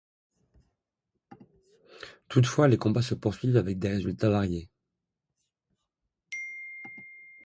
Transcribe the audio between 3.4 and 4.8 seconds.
avec des résultats variés.